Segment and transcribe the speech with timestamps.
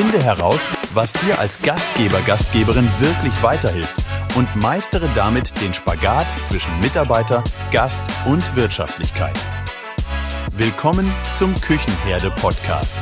[0.00, 0.60] Finde heraus,
[0.94, 3.96] was dir als Gastgeber, Gastgeberin wirklich weiterhilft
[4.36, 9.36] und meistere damit den Spagat zwischen Mitarbeiter, Gast und Wirtschaftlichkeit.
[10.52, 12.94] Willkommen zum Küchenherde Podcast.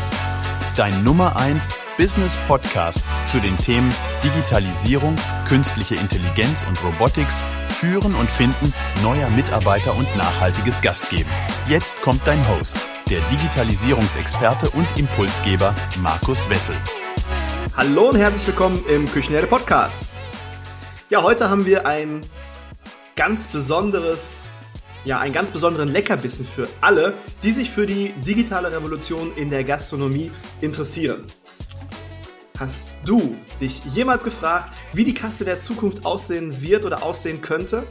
[0.74, 1.68] Dein Nummer 1
[1.98, 3.92] Business Podcast zu den Themen
[4.24, 5.16] Digitalisierung,
[5.46, 7.36] künstliche Intelligenz und Robotics,
[7.78, 8.72] Führen und Finden
[9.02, 11.30] neuer Mitarbeiter und nachhaltiges Gastgeben.
[11.68, 12.78] Jetzt kommt dein Host,
[13.10, 16.74] der Digitalisierungsexperte und Impulsgeber Markus Wessel.
[17.76, 19.96] Hallo und herzlich willkommen im Küchenherde Podcast.
[21.08, 22.22] Ja, heute haben wir ein
[23.14, 24.48] ganz besonderes,
[25.04, 29.62] ja, einen ganz besonderen Leckerbissen für alle, die sich für die digitale Revolution in der
[29.62, 31.24] Gastronomie interessieren.
[32.58, 37.84] Hast du dich jemals gefragt, wie die Kasse der Zukunft aussehen wird oder aussehen könnte?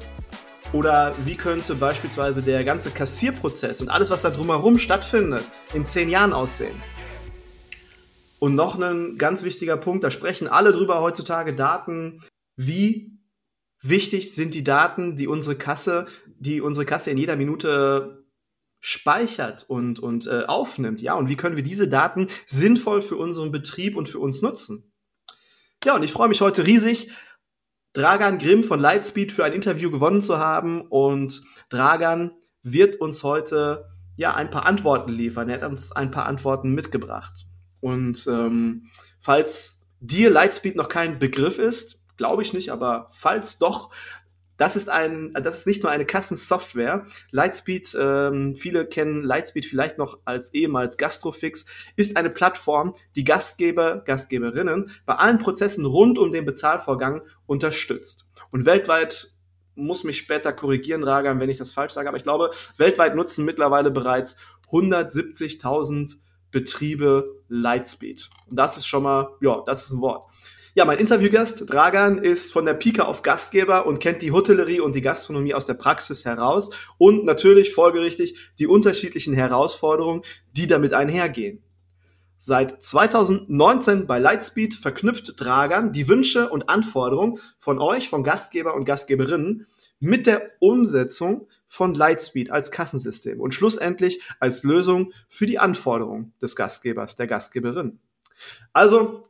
[0.75, 6.09] Oder wie könnte beispielsweise der ganze Kassierprozess und alles, was da drumherum stattfindet, in zehn
[6.09, 6.75] Jahren aussehen?
[8.39, 12.19] Und noch ein ganz wichtiger Punkt, da sprechen alle drüber heutzutage, Daten.
[12.57, 13.17] Wie
[13.81, 16.07] wichtig sind die Daten, die unsere Kasse,
[16.39, 18.25] die unsere Kasse in jeder Minute
[18.81, 23.53] speichert und, und äh, aufnimmt, ja, und wie können wir diese Daten sinnvoll für unseren
[23.53, 24.91] Betrieb und für uns nutzen.
[25.85, 27.11] Ja, und ich freue mich heute riesig,
[27.95, 33.89] Dragan Grimm von Lightspeed für ein Interview gewonnen zu haben und Dragan wird uns heute
[34.17, 35.49] ja ein paar Antworten liefern.
[35.49, 37.45] Er hat uns ein paar Antworten mitgebracht.
[37.79, 43.91] Und ähm, falls dir Lightspeed noch kein Begriff ist, glaube ich nicht, aber falls doch,
[44.57, 47.05] das ist ein, das ist nicht nur eine Kassensoftware.
[47.31, 54.03] Lightspeed, ähm, viele kennen Lightspeed vielleicht noch als ehemals Gastrofix, ist eine Plattform, die Gastgeber,
[54.05, 58.27] Gastgeberinnen bei allen Prozessen rund um den Bezahlvorgang unterstützt.
[58.51, 59.29] Und weltweit
[59.75, 63.43] muss mich später korrigieren, Ragan, wenn ich das falsch sage, aber ich glaube, weltweit nutzen
[63.43, 64.35] mittlerweile bereits
[64.71, 66.17] 170.000
[66.51, 68.29] Betriebe Lightspeed.
[68.49, 70.25] Und das ist schon mal, ja, das ist ein Wort.
[70.77, 74.93] Ja, mein Interviewgast Dragan ist von der Pika auf Gastgeber und kennt die Hotellerie und
[74.93, 81.63] die Gastronomie aus der Praxis heraus und natürlich folgerichtig die unterschiedlichen Herausforderungen, die damit einhergehen.
[82.39, 88.83] Seit 2019 bei Lightspeed verknüpft Dragan die Wünsche und Anforderungen von euch, von Gastgeber und
[88.83, 89.67] Gastgeberinnen,
[90.01, 96.57] mit der Umsetzung von Lightspeed als Kassensystem und schlussendlich als Lösung für die Anforderungen des
[96.57, 97.99] Gastgebers, der Gastgeberin.
[98.73, 99.23] Also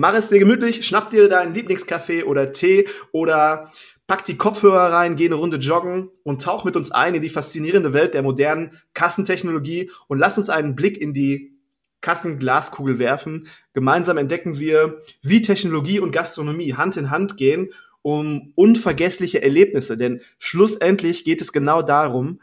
[0.00, 3.72] Mach es dir gemütlich, schnapp dir deinen Lieblingskaffee oder Tee oder
[4.06, 7.28] pack die Kopfhörer rein, geh eine Runde joggen und tauch mit uns ein in die
[7.28, 11.58] faszinierende Welt der modernen Kassentechnologie und lass uns einen Blick in die
[12.00, 13.48] Kassenglaskugel werfen.
[13.72, 17.72] Gemeinsam entdecken wir, wie Technologie und Gastronomie Hand in Hand gehen,
[18.02, 22.40] um unvergessliche Erlebnisse, denn schlussendlich geht es genau darum,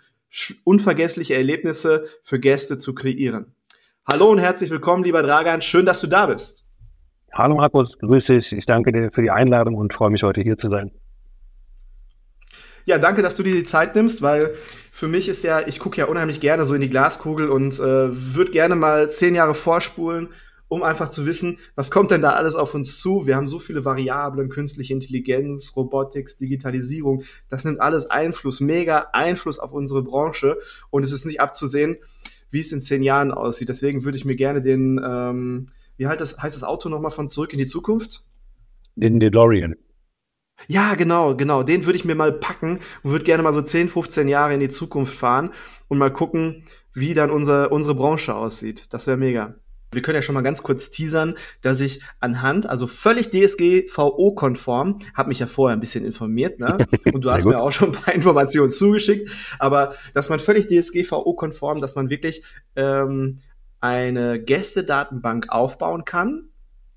[0.66, 3.56] unvergessliche Erlebnisse für Gäste zu kreieren.
[4.06, 5.62] Hallo und herzlich willkommen, lieber Dragan.
[5.62, 6.65] Schön, dass du da bist.
[7.38, 8.54] Hallo Markus, grüße dich.
[8.54, 10.92] Ich danke dir für die Einladung und freue mich heute hier zu sein.
[12.86, 14.54] Ja, danke, dass du dir die Zeit nimmst, weil
[14.90, 18.36] für mich ist ja, ich gucke ja unheimlich gerne so in die Glaskugel und äh,
[18.36, 20.30] würde gerne mal zehn Jahre vorspulen,
[20.70, 23.28] um einfach zu wissen, was kommt denn da alles auf uns zu?
[23.28, 27.24] Wir haben so viele Variablen, künstliche Intelligenz, Robotics, Digitalisierung.
[27.50, 30.58] Das nimmt alles Einfluss, mega Einfluss auf unsere Branche
[30.90, 31.98] und es ist nicht abzusehen,
[32.50, 33.68] wie es in zehn Jahren aussieht.
[33.68, 35.66] Deswegen würde ich mir gerne den ähm,
[35.98, 38.24] wie halt das, heißt das Auto nochmal von Zurück in die Zukunft?
[38.96, 39.76] Den DeLorean.
[40.68, 41.64] Ja, genau, genau.
[41.64, 44.60] Den würde ich mir mal packen und würde gerne mal so 10, 15 Jahre in
[44.60, 45.52] die Zukunft fahren
[45.88, 46.64] und mal gucken,
[46.94, 48.94] wie dann unser, unsere Branche aussieht.
[48.94, 49.56] Das wäre mega.
[49.92, 55.30] Wir können ja schon mal ganz kurz teasern, dass ich anhand, also völlig DSGVO-konform, habe
[55.30, 56.78] mich ja vorher ein bisschen informiert, ne?
[57.14, 59.30] Und du hast mir auch schon ein paar Informationen zugeschickt,
[59.60, 62.44] aber dass man völlig DSGVO-konform, dass man wirklich
[62.76, 63.38] ähm,
[63.86, 66.50] eine Gästedatenbank aufbauen kann,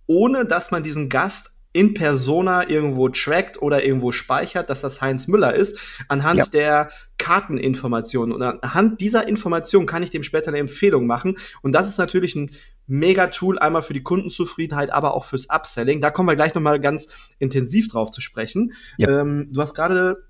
[0.06, 5.28] ohne dass man diesen Gast in Persona irgendwo trackt oder irgendwo speichert, dass das Heinz
[5.28, 5.78] Müller ist,
[6.08, 6.46] anhand ja.
[6.46, 8.34] der Karteninformationen.
[8.34, 11.36] Und anhand dieser Information kann ich dem später eine Empfehlung machen.
[11.62, 12.52] Und das ist natürlich ein
[12.86, 16.00] Mega-Tool, einmal für die Kundenzufriedenheit, aber auch fürs Upselling.
[16.00, 17.06] Da kommen wir gleich nochmal ganz
[17.38, 18.72] intensiv drauf zu sprechen.
[18.96, 19.20] Ja.
[19.20, 20.24] Ähm, du hast gerade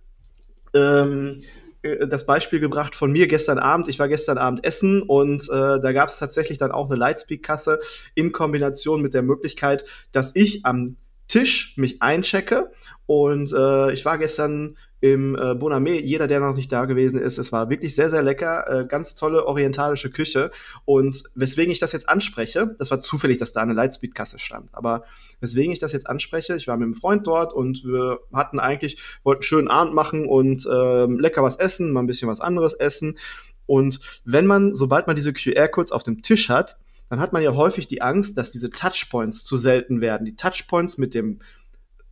[0.74, 1.44] ähm, äh,
[1.82, 3.88] das Beispiel gebracht von mir gestern Abend.
[3.88, 7.80] Ich war gestern Abend essen und äh, da gab es tatsächlich dann auch eine Lightspeed-Kasse
[8.14, 10.96] in Kombination mit der Möglichkeit, dass ich am
[11.28, 12.72] Tisch mich einchecke.
[13.06, 16.00] Und äh, ich war gestern im äh, Bonamé.
[16.00, 18.68] Jeder, der noch nicht da gewesen ist, es war wirklich sehr, sehr lecker.
[18.68, 20.50] Äh, ganz tolle orientalische Küche.
[20.84, 24.68] Und weswegen ich das jetzt anspreche, das war zufällig, dass da eine Lightspeed-Kasse stand.
[24.72, 25.04] Aber
[25.40, 29.00] weswegen ich das jetzt anspreche, ich war mit einem Freund dort und wir hatten eigentlich,
[29.22, 33.18] wollten schönen Abend machen und äh, lecker was essen, mal ein bisschen was anderes essen.
[33.66, 36.78] Und wenn man, sobald man diese QR-Codes auf dem Tisch hat,
[37.08, 40.24] dann hat man ja häufig die Angst, dass diese Touchpoints zu selten werden.
[40.24, 41.40] Die Touchpoints mit dem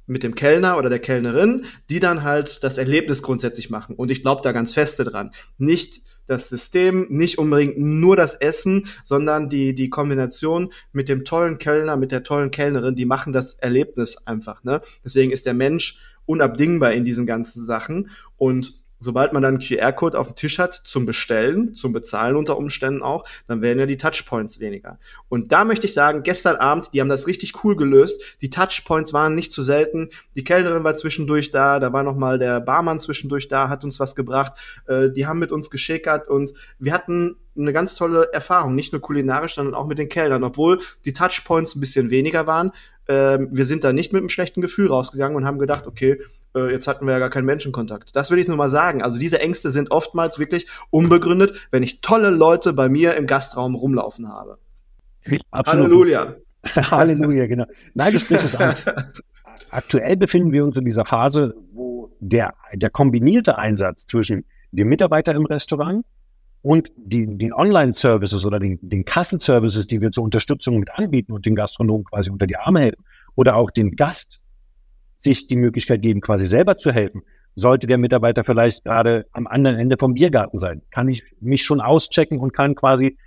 [0.07, 3.97] mit dem Kellner oder der Kellnerin, die dann halt das Erlebnis grundsätzlich machen.
[3.97, 5.33] Und ich glaube da ganz feste dran.
[5.59, 11.59] Nicht das System, nicht unbedingt nur das Essen, sondern die, die Kombination mit dem tollen
[11.59, 14.65] Kellner, mit der tollen Kellnerin, die machen das Erlebnis einfach.
[14.65, 14.81] Ne?
[15.05, 18.11] Deswegen ist der Mensch unabdingbar in diesen ganzen Sachen.
[18.37, 22.57] Und sobald man dann einen QR-Code auf dem Tisch hat zum Bestellen, zum Bezahlen unter
[22.57, 24.99] Umständen auch, dann werden ja die Touchpoints weniger.
[25.29, 28.23] Und da möchte ich sagen, gestern Abend, die haben das richtig cool gelöst.
[28.41, 30.11] Die Touchpoints waren nicht zu selten.
[30.35, 34.01] Die Kellnerin war zwischendurch da, da war noch mal der Barmann zwischendurch da, hat uns
[34.01, 34.53] was gebracht.
[34.87, 39.01] Äh, die haben mit uns geschickert und wir hatten eine ganz tolle Erfahrung, nicht nur
[39.01, 40.45] kulinarisch, sondern auch mit den Kellnern.
[40.45, 42.73] Obwohl die Touchpoints ein bisschen weniger waren,
[43.09, 46.21] ähm, wir sind da nicht mit einem schlechten Gefühl rausgegangen und haben gedacht, okay,
[46.57, 48.17] äh, jetzt hatten wir ja gar keinen Menschenkontakt.
[48.17, 49.03] Das will ich nur mal sagen.
[49.03, 53.75] Also diese Ängste sind oftmals wirklich unbegründet, wenn ich tolle Leute bei mir im Gastraum
[53.75, 54.59] rumlaufen habe.
[55.51, 55.85] Absolut.
[55.85, 56.35] Halleluja.
[56.91, 57.67] Halleluja, genau.
[57.95, 58.75] Nein, du sprichst es an.
[59.71, 65.35] Aktuell befinden wir uns in dieser Phase, wo der, der kombinierte Einsatz zwischen dem Mitarbeiter
[65.35, 66.05] im Restaurant
[66.63, 71.47] und die, den Online-Services oder den, den Kassenservices, die wir zur Unterstützung mit anbieten und
[71.47, 73.05] den Gastronomen quasi unter die Arme helfen
[73.35, 74.41] oder auch den Gast
[75.27, 77.23] sich die Möglichkeit geben, quasi selber zu helfen.
[77.57, 81.81] Sollte der Mitarbeiter vielleicht gerade am anderen Ende vom Biergarten sein, kann ich mich schon
[81.81, 83.19] auschecken und kann quasi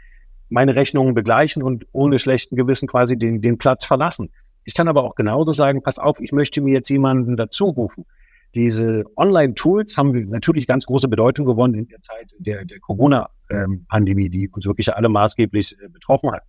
[0.50, 4.30] meine Rechnungen begleichen und ohne schlechten Gewissen quasi den, den Platz verlassen.
[4.64, 8.06] Ich kann aber auch genauso sagen, pass auf, ich möchte mir jetzt jemanden dazu rufen.
[8.56, 14.50] Diese Online-Tools haben natürlich ganz große Bedeutung gewonnen in der Zeit der, der Corona-Pandemie, die
[14.50, 16.44] uns wirklich alle maßgeblich äh, betroffen hat.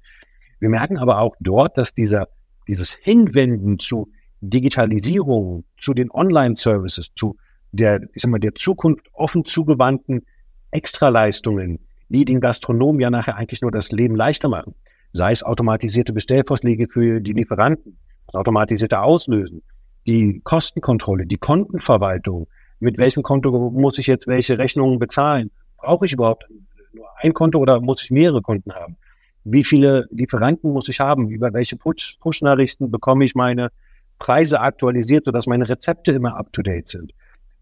[0.61, 2.29] Wir merken aber auch dort, dass dieser,
[2.69, 4.09] dieses Hinwenden zu
[4.41, 7.37] Digitalisierung, zu den Online-Services, zu
[7.73, 10.23] der, ich sag mal, der Zukunft offen zugewandten
[10.71, 11.79] Extraleistungen,
[12.09, 14.75] die den Gastronomen ja nachher eigentlich nur das Leben leichter machen.
[15.13, 19.63] Sei es automatisierte Bestellvorschläge für die Lieferanten, das automatisierte Auslösen,
[20.07, 22.49] die Kostenkontrolle, die Kontenverwaltung.
[22.79, 25.51] Mit welchem Konto muss ich jetzt welche Rechnungen bezahlen?
[25.77, 26.45] Brauche ich überhaupt
[26.93, 28.97] nur ein Konto oder muss ich mehrere Konten haben?
[29.45, 31.29] Wie viele Lieferanten muss ich haben?
[31.29, 33.71] Über welche Push-Nachrichten bekomme ich meine
[34.21, 37.13] Preise aktualisiert, sodass meine Rezepte immer up-to-date sind?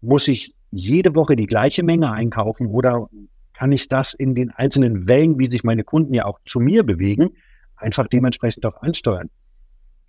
[0.01, 3.09] Muss ich jede Woche die gleiche Menge einkaufen oder
[3.53, 6.83] kann ich das in den einzelnen Wellen, wie sich meine Kunden ja auch zu mir
[6.83, 7.31] bewegen,
[7.75, 9.31] einfach dementsprechend auch ansteuern?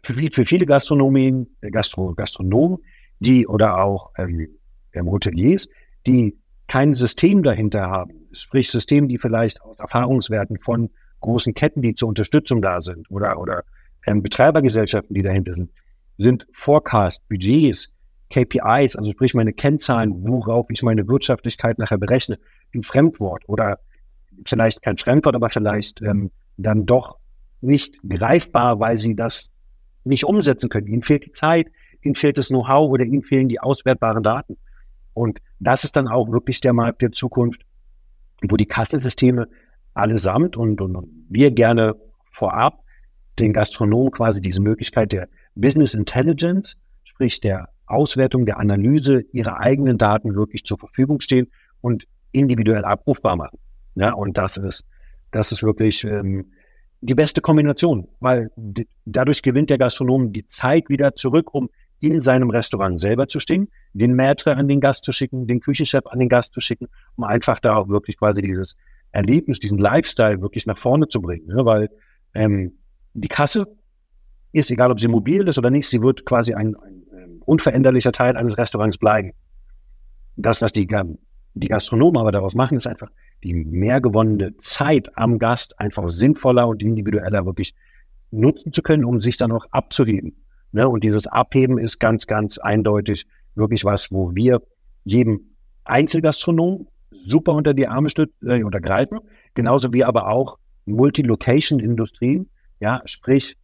[0.03, 2.79] für, für viele Gastronomien, äh, Gastro, Gastronomen,
[3.19, 4.49] die oder auch ähm,
[4.93, 5.69] ähm, Hoteliers,
[6.07, 11.95] die kein System dahinter haben, sprich Systeme, die vielleicht aus Erfahrungswerten von großen Ketten, die
[11.95, 13.65] zur Unterstützung da sind, oder, oder
[14.07, 15.71] ähm, Betreibergesellschaften, die dahinter sind,
[16.21, 17.89] sind Forecast, Budgets,
[18.31, 22.39] KPIs, also sprich meine Kennzahlen, worauf ich meine Wirtschaftlichkeit nachher berechne,
[22.75, 23.79] ein Fremdwort oder
[24.47, 27.17] vielleicht kein Fremdwort, aber vielleicht ähm, dann doch
[27.63, 29.51] nicht greifbar, weil sie das
[30.05, 30.87] nicht umsetzen können.
[30.87, 31.69] Ihnen fehlt die Zeit,
[32.03, 34.59] ihnen fehlt das Know-how oder ihnen fehlen die auswertbaren Daten.
[35.15, 37.63] Und das ist dann auch wirklich der Markt der Zukunft,
[38.49, 39.49] wo die Kassensysteme
[39.95, 41.97] allesamt und, und, und wir gerne
[42.31, 42.85] vorab
[43.39, 45.29] den Gastronomen quasi diese Möglichkeit der
[45.61, 51.49] Business Intelligence, sprich der Auswertung, der Analyse ihrer eigenen Daten wirklich zur Verfügung stehen
[51.81, 53.59] und individuell abrufbar machen.
[53.97, 54.85] Ja, und das ist,
[55.33, 56.53] das ist wirklich ähm,
[57.01, 58.51] die beste Kombination, weil
[59.05, 61.69] dadurch gewinnt der Gastronom die Zeit wieder zurück, um
[62.01, 66.07] in seinem Restaurant selber zu stehen, den Maitre an den Gast zu schicken, den Küchenchef
[66.07, 68.77] an den Gast zu schicken, um einfach da auch wirklich quasi dieses
[69.13, 71.47] Erlebnis, diesen Lifestyle wirklich nach vorne zu bringen.
[71.47, 71.65] Ne?
[71.65, 71.89] Weil
[72.35, 72.79] ähm,
[73.13, 73.67] die Kasse
[74.53, 78.13] ist, egal ob sie mobil ist oder nicht, sie wird quasi ein, ein, ähm, unveränderlicher
[78.13, 79.33] Teil eines Restaurants bleiben.
[80.37, 80.89] Das, was die,
[81.55, 83.11] die Gastronomen aber daraus machen, ist einfach,
[83.43, 87.75] die mehr gewonnene Zeit am Gast einfach sinnvoller und individueller wirklich
[88.31, 90.37] nutzen zu können, um sich dann auch abzuheben.
[90.73, 90.89] Ne?
[90.89, 94.63] Und dieses Abheben ist ganz, ganz eindeutig wirklich was, wo wir
[95.05, 95.55] jedem
[95.85, 96.89] Einzelgastronom
[97.27, 99.19] super unter die Arme stützen äh, oder greifen,
[99.55, 103.57] genauso wie aber auch Multi-Location-Industrien, ja, sprich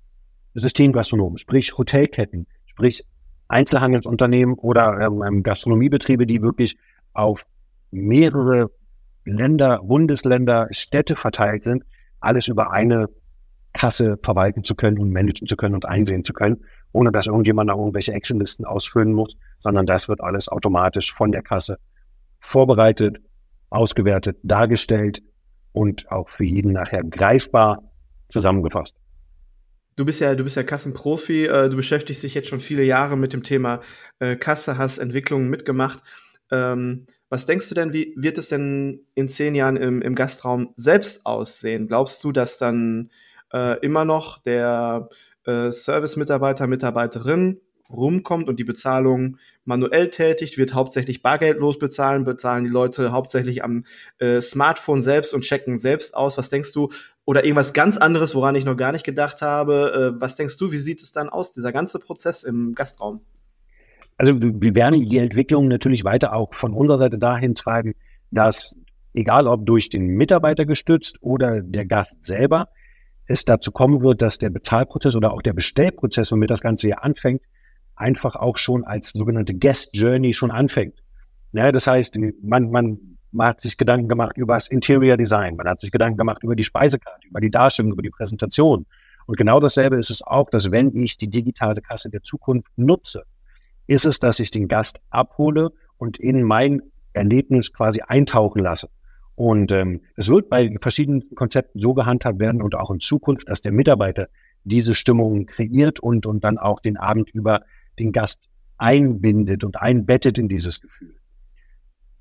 [0.61, 3.05] Systemgastronomen, sprich Hotelketten, sprich
[3.49, 6.77] Einzelhandelsunternehmen oder ähm, Gastronomiebetriebe, die wirklich
[7.13, 7.47] auf
[7.91, 8.71] mehrere
[9.25, 11.85] Länder, Bundesländer, Städte verteilt sind,
[12.21, 13.09] alles über eine
[13.73, 17.69] Kasse verwalten zu können und managen zu können und einsehen zu können, ohne dass irgendjemand
[17.69, 21.79] noch irgendwelche Actionlisten ausfüllen muss, sondern das wird alles automatisch von der Kasse
[22.41, 23.19] vorbereitet,
[23.69, 25.23] ausgewertet, dargestellt
[25.73, 27.83] und auch für jeden nachher greifbar
[28.31, 28.97] zusammengefasst.
[29.97, 33.17] Du bist ja, du bist ja Kassenprofi, äh, du beschäftigst dich jetzt schon viele Jahre
[33.17, 33.81] mit dem Thema
[34.19, 36.03] äh, Kasse, hast Entwicklungen mitgemacht.
[36.51, 40.75] Ähm, was denkst du denn, wie wird es denn in zehn Jahren im, im Gastraum
[40.77, 41.89] selbst aussehen?
[41.89, 43.11] Glaubst du, dass dann,
[43.53, 45.09] äh, immer noch der
[45.47, 52.71] äh, Service-Mitarbeiter, Mitarbeiterin rumkommt und die Bezahlung manuell tätigt, wird hauptsächlich bargeldlos bezahlen, bezahlen die
[52.71, 53.85] Leute hauptsächlich am
[54.19, 56.37] äh, Smartphone selbst und checken selbst aus.
[56.37, 56.91] Was denkst du?
[57.27, 60.15] Oder irgendwas ganz anderes, woran ich noch gar nicht gedacht habe.
[60.17, 63.21] Äh, was denkst du, wie sieht es dann aus, dieser ganze Prozess im Gastraum?
[64.17, 67.95] Also wir werden die Entwicklung natürlich weiter auch von unserer Seite dahin treiben,
[68.31, 68.75] dass
[69.13, 72.69] egal ob durch den Mitarbeiter gestützt oder der Gast selber,
[73.27, 77.03] es dazu kommen wird, dass der Bezahlprozess oder auch der Bestellprozess, womit das Ganze hier
[77.03, 77.43] anfängt,
[77.97, 81.03] einfach auch schon als sogenannte Guest Journey schon anfängt.
[81.53, 85.69] Ja, das heißt, man, man, man hat sich Gedanken gemacht über das Interior Design, man
[85.69, 88.87] hat sich Gedanken gemacht über die Speisekarte, über die Darstellung, über die Präsentation.
[89.27, 93.25] Und genau dasselbe ist es auch, dass wenn ich die digitale Kasse der Zukunft nutze,
[93.87, 96.81] ist es, dass ich den Gast abhole und in mein
[97.13, 98.89] Erlebnis quasi eintauchen lasse.
[99.35, 103.61] Und ähm, es wird bei verschiedenen Konzepten so gehandhabt werden und auch in Zukunft, dass
[103.61, 104.29] der Mitarbeiter
[104.65, 107.61] diese Stimmung kreiert und, und dann auch den Abend über
[107.99, 111.17] den Gast einbindet und einbettet in dieses Gefühl.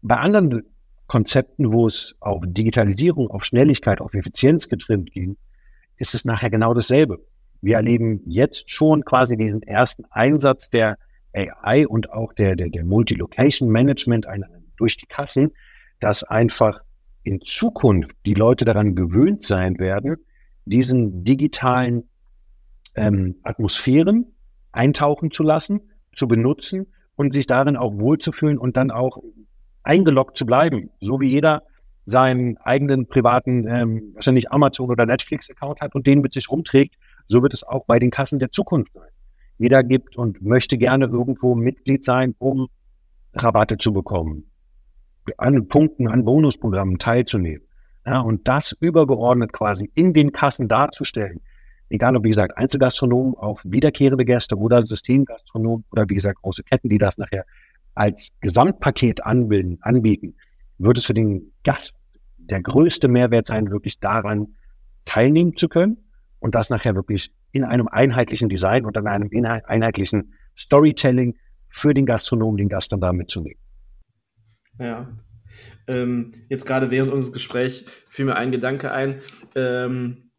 [0.02, 0.64] Bei anderen
[1.08, 5.38] Konzepten, wo es auf Digitalisierung, auf Schnelligkeit, auf Effizienz getrimmt ging,
[5.98, 7.20] ist es nachher genau dasselbe.
[7.62, 10.98] Wir erleben jetzt schon quasi diesen ersten Einsatz der
[11.34, 14.48] AI und auch der, der, der Multi-Location Management einer,
[14.78, 15.52] durch die Kassen,
[16.00, 16.82] dass einfach
[17.24, 20.18] in Zukunft die Leute daran gewöhnt sein werden,
[20.66, 22.10] diesen digitalen
[22.96, 24.34] ähm, Atmosphären
[24.72, 25.82] eintauchen zu lassen,
[26.16, 29.22] zu benutzen und sich darin auch wohlzufühlen und dann auch
[29.86, 30.90] eingeloggt zu bleiben.
[31.00, 31.64] So wie jeder
[32.06, 36.96] seinen eigenen privaten, ähm, wahrscheinlich Amazon oder Netflix-Account hat und den mit sich rumträgt,
[37.28, 39.10] so wird es auch bei den Kassen der Zukunft sein.
[39.58, 42.68] Jeder gibt und möchte gerne irgendwo Mitglied sein, um
[43.34, 44.52] Rabatte zu bekommen,
[45.38, 47.66] an Punkten, an Bonusprogrammen teilzunehmen.
[48.06, 51.42] Ja, und das übergeordnet quasi in den Kassen darzustellen,
[51.90, 56.90] egal ob, wie gesagt, Einzelgastronomen auf wiederkehrende Gäste oder Systemgastronomen oder wie gesagt, große Ketten,
[56.90, 57.46] die das nachher
[57.96, 60.36] als Gesamtpaket anbilden, anbieten,
[60.78, 62.04] wird es für den Gast
[62.38, 64.56] der größte Mehrwert sein, wirklich daran
[65.06, 65.98] teilnehmen zu können
[66.40, 69.30] und das nachher wirklich in einem einheitlichen Design und an einem
[69.66, 71.38] einheitlichen Storytelling
[71.70, 73.60] für den Gastronomen, den Gast dann da mitzunehmen.
[74.80, 75.10] Ja.
[75.88, 79.22] Ähm, jetzt gerade während unseres Gesprächs fiel mir ein Gedanke ein.
[79.56, 80.32] Ähm,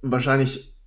[0.00, 0.77] wahrscheinlich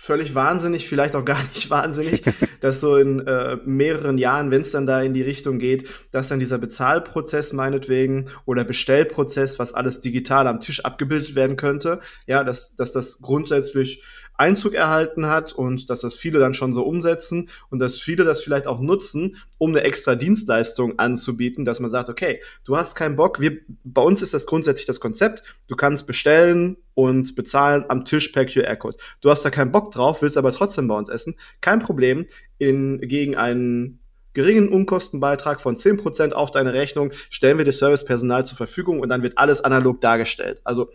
[0.00, 2.22] völlig wahnsinnig, vielleicht auch gar nicht wahnsinnig,
[2.60, 6.28] dass so in äh, mehreren Jahren, wenn es dann da in die Richtung geht, dass
[6.28, 12.44] dann dieser Bezahlprozess meinetwegen oder Bestellprozess, was alles digital am Tisch abgebildet werden könnte, ja,
[12.44, 14.02] dass, dass das grundsätzlich
[14.38, 18.42] Einzug erhalten hat und dass das viele dann schon so umsetzen und dass viele das
[18.42, 23.16] vielleicht auch nutzen, um eine extra Dienstleistung anzubieten, dass man sagt, okay, du hast keinen
[23.16, 28.04] Bock, wir, bei uns ist das grundsätzlich das Konzept, du kannst bestellen und bezahlen am
[28.04, 28.96] Tisch per QR-Code.
[29.20, 32.26] Du hast da keinen Bock drauf, willst aber trotzdem bei uns essen, kein Problem,
[32.58, 34.00] in, gegen einen
[34.34, 39.22] geringen Umkostenbeitrag von 10% auf deine Rechnung stellen wir dir Servicepersonal zur Verfügung und dann
[39.22, 40.60] wird alles analog dargestellt.
[40.62, 40.90] Also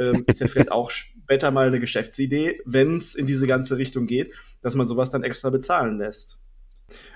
[0.00, 0.90] ähm, ist ja vielleicht auch
[1.28, 4.32] später mal eine Geschäftsidee, wenn es in diese ganze Richtung geht,
[4.62, 6.40] dass man sowas dann extra bezahlen lässt.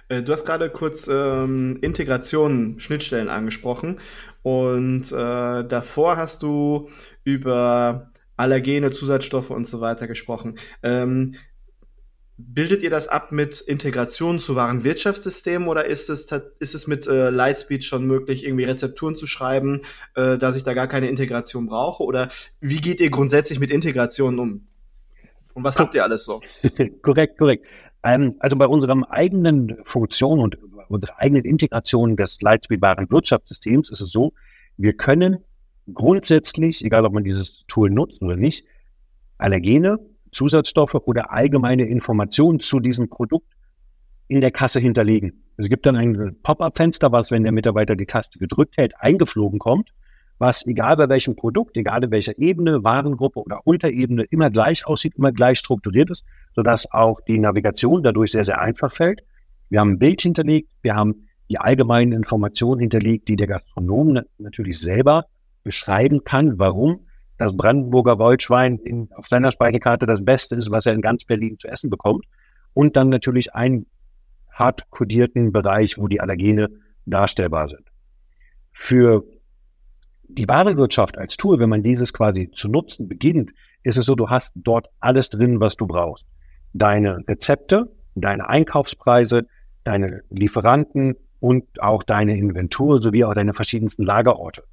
[0.08, 4.00] Äh, du hast gerade kurz ähm, Integration, Schnittstellen angesprochen
[4.42, 6.90] und äh, davor hast du
[7.24, 10.58] über Allergene, Zusatzstoffe und so weiter gesprochen.
[10.82, 11.36] Ähm,
[12.38, 16.26] Bildet ihr das ab mit Integration zu wahren Wirtschaftssystemen oder ist es,
[16.58, 19.82] ist es mit äh, Lightspeed schon möglich, irgendwie Rezepturen zu schreiben,
[20.14, 22.02] äh, dass ich da gar keine Integration brauche?
[22.02, 24.66] Oder wie geht ihr grundsätzlich mit Integrationen um?
[25.52, 26.40] Und was habt ihr alles so?
[27.02, 27.66] korrekt, korrekt.
[28.02, 30.58] Ähm, also bei unserem eigenen Funktion und
[30.88, 34.32] unserer eigenen Integration des Lightspeed wahren Wirtschaftssystems ist es so,
[34.76, 35.38] wir können
[35.92, 38.64] grundsätzlich, egal ob man dieses Tool nutzt oder nicht,
[39.38, 39.98] Allergene
[40.32, 43.52] Zusatzstoffe oder allgemeine Informationen zu diesem Produkt
[44.28, 45.44] in der Kasse hinterlegen.
[45.56, 49.90] Es gibt dann ein Pop-up-Fenster, was, wenn der Mitarbeiter die Taste gedrückt hält, eingeflogen kommt,
[50.38, 55.14] was egal bei welchem Produkt, egal in welcher Ebene, Warengruppe oder Unterebene immer gleich aussieht,
[55.16, 56.24] immer gleich strukturiert ist,
[56.54, 59.20] sodass auch die Navigation dadurch sehr, sehr einfach fällt.
[59.68, 64.80] Wir haben ein Bild hinterlegt, wir haben die allgemeinen Informationen hinterlegt, die der Gastronom natürlich
[64.80, 65.26] selber
[65.62, 67.06] beschreiben kann, warum
[67.42, 71.58] das Brandenburger Wollschwein in, auf seiner Speisekarte das Beste ist, was er in ganz Berlin
[71.58, 72.24] zu essen bekommt.
[72.74, 73.86] Und dann natürlich einen
[74.50, 76.68] hart kodierten Bereich, wo die Allergene
[77.06, 77.82] darstellbar sind.
[78.72, 79.24] Für
[80.28, 84.30] die Warenwirtschaft als Tool, wenn man dieses quasi zu nutzen beginnt, ist es so, du
[84.30, 86.24] hast dort alles drin, was du brauchst.
[86.72, 89.46] Deine Rezepte, deine Einkaufspreise,
[89.84, 94.64] deine Lieferanten und auch deine Inventur sowie auch deine verschiedensten Lagerorte.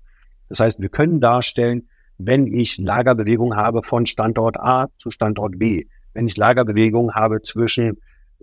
[0.50, 5.86] Das heißt, wir können darstellen, wenn ich Lagerbewegung habe von Standort A zu Standort B,
[6.14, 7.98] wenn ich Lagerbewegung habe zwischen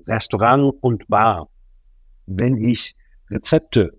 [0.06, 1.48] Restaurant und Bar,
[2.24, 2.96] wenn ich
[3.30, 3.92] Rezepte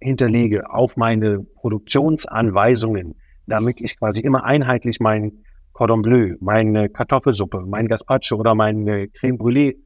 [0.00, 3.14] hinterlege auf meine Produktionsanweisungen,
[3.46, 9.38] damit ich quasi immer einheitlich mein Cordon Bleu, meine Kartoffelsuppe, mein Gazpacho oder meine Creme
[9.38, 9.76] Brûlée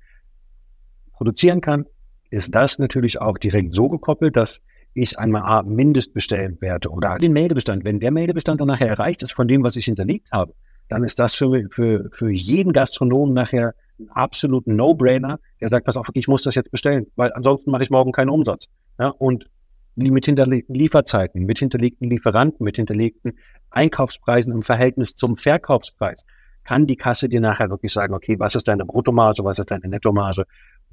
[1.13, 1.85] produzieren kann,
[2.31, 4.61] ist das natürlich auch direkt so gekoppelt, dass
[4.95, 9.49] ich einmal A, Mindestbestellwerte oder den Meldebestand, wenn der Meldebestand dann nachher erreicht ist von
[9.49, 10.55] dem, was ich hinterlegt habe,
[10.89, 15.97] dann ist das für, für, für jeden Gastronomen nachher ein absoluten No-Brainer, der sagt, pass
[15.97, 18.69] auf, ich muss das jetzt bestellen, weil ansonsten mache ich morgen keinen Umsatz.
[18.99, 19.49] Ja, und
[19.97, 23.39] mit hinterlegten Lieferzeiten, mit hinterlegten Lieferanten, mit hinterlegten
[23.71, 26.25] Einkaufspreisen im Verhältnis zum Verkaufspreis,
[26.65, 29.87] kann die Kasse dir nachher wirklich sagen, okay, was ist deine Bruttomarge, was ist deine
[29.87, 30.45] Nettomarge,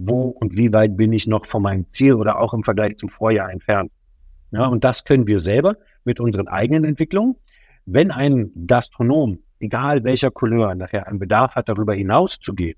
[0.07, 3.09] wo und wie weit bin ich noch von meinem Ziel oder auch im Vergleich zum
[3.09, 3.91] Vorjahr entfernt.
[4.51, 7.35] Ja, und das können wir selber mit unseren eigenen Entwicklungen.
[7.85, 12.77] Wenn ein Gastronom, egal welcher Couleur, nachher einen Bedarf hat, darüber hinaus zu gehen,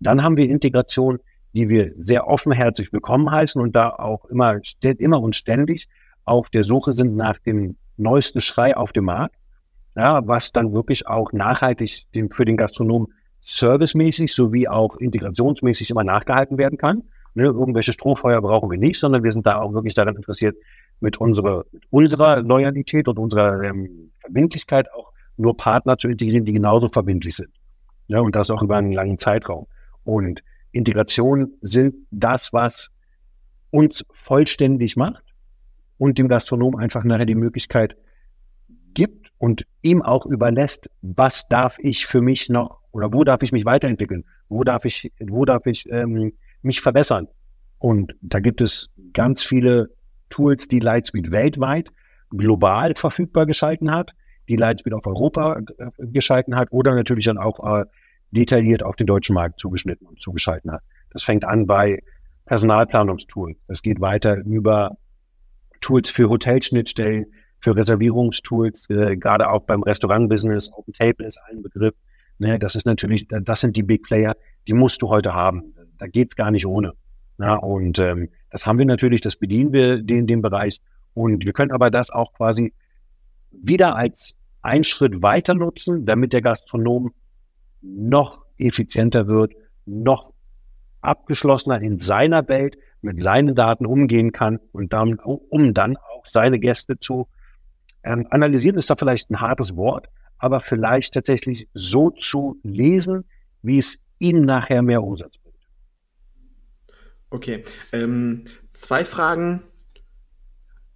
[0.00, 1.18] dann haben wir Integration,
[1.54, 4.60] die wir sehr offenherzig willkommen heißen und da auch immer,
[4.98, 5.88] immer und ständig
[6.24, 9.36] auf der Suche sind nach dem neuesten Schrei auf dem Markt,
[9.96, 13.12] ja, was dann wirklich auch nachhaltig für den Gastronom
[13.44, 17.02] servicemäßig sowie auch integrationsmäßig immer nachgehalten werden kann.
[17.34, 20.56] Ne, irgendwelche Strohfeuer brauchen wir nicht, sondern wir sind da auch wirklich daran interessiert,
[21.00, 26.52] mit unserer, mit unserer Loyalität und unserer ähm, Verbindlichkeit auch nur Partner zu integrieren, die
[26.52, 27.50] genauso verbindlich sind.
[28.06, 29.66] Ja, und das auch über einen langen Zeitraum.
[30.04, 32.90] Und Integration sind das, was
[33.70, 35.24] uns vollständig macht
[35.98, 37.96] und dem Gastronom einfach nachher die Möglichkeit
[38.94, 43.52] gibt und ihm auch überlässt, was darf ich für mich noch oder wo darf ich
[43.52, 46.32] mich weiterentwickeln, wo darf ich, wo darf ich ähm,
[46.62, 47.26] mich verbessern.
[47.78, 49.90] Und da gibt es ganz viele
[50.30, 51.88] Tools, die Lightspeed weltweit
[52.30, 54.12] global verfügbar geschalten hat,
[54.48, 57.84] die Lightspeed auf Europa äh, geschalten hat oder natürlich dann auch äh,
[58.30, 60.82] detailliert auf den deutschen Markt zugeschnitten und zugeschalten hat.
[61.10, 62.00] Das fängt an bei
[62.46, 63.58] Personalplanungstools.
[63.68, 64.96] Es geht weiter über
[65.80, 67.26] Tools für Hotelschnittstellen,
[67.58, 70.72] für Reservierungstools, äh, gerade auch beim Restaurantbusiness.
[70.72, 71.94] Open Table ist ein Begriff.
[72.38, 75.74] Ne, das ist natürlich, das sind die Big Player, die musst du heute haben.
[75.98, 76.92] Da geht's gar nicht ohne.
[77.38, 80.80] Ja, und ähm, das haben wir natürlich, das bedienen wir in dem Bereich.
[81.14, 82.72] Und wir können aber das auch quasi
[83.52, 87.12] wieder als einen Schritt weiter nutzen, damit der Gastronom
[87.82, 89.52] noch effizienter wird,
[89.84, 90.32] noch
[91.02, 96.58] abgeschlossener in seiner Welt mit seinen Daten umgehen kann und dann, um dann auch seine
[96.58, 97.28] Gäste zu
[98.02, 100.08] ähm, analysieren, ist da vielleicht ein hartes Wort,
[100.44, 103.24] aber vielleicht tatsächlich so zu lesen,
[103.62, 105.56] wie es ihm nachher mehr Umsatz bringt.
[107.30, 109.62] Okay, ähm, zwei Fragen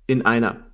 [0.06, 0.66] in einer.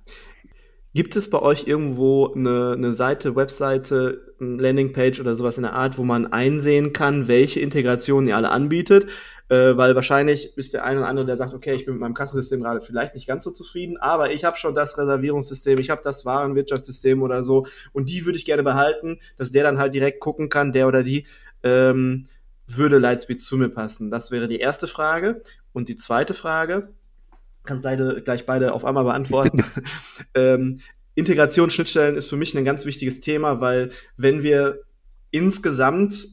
[0.93, 5.97] Gibt es bei euch irgendwo eine, eine Seite, Webseite, Landingpage oder sowas in der Art,
[5.97, 9.07] wo man einsehen kann, welche Integrationen ihr alle anbietet?
[9.47, 12.15] Äh, weil wahrscheinlich ist der eine oder andere, der sagt, okay, ich bin mit meinem
[12.15, 16.01] Kassensystem gerade vielleicht nicht ganz so zufrieden, aber ich habe schon das Reservierungssystem, ich habe
[16.03, 20.19] das Warenwirtschaftssystem oder so und die würde ich gerne behalten, dass der dann halt direkt
[20.19, 21.27] gucken kann, der oder die,
[21.61, 22.27] ähm,
[22.67, 24.09] würde Lightspeed zu mir passen?
[24.09, 25.41] Das wäre die erste Frage.
[25.73, 26.93] Und die zweite Frage,
[27.63, 29.63] kannst leider gleich beide auf einmal beantworten.
[30.33, 30.79] ähm,
[31.15, 34.81] Integration Schnittstellen ist für mich ein ganz wichtiges Thema, weil wenn wir
[35.31, 36.27] insgesamt